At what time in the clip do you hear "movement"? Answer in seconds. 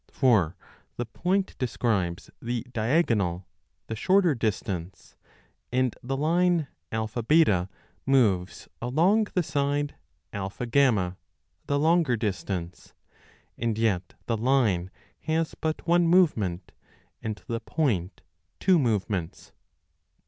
16.07-16.71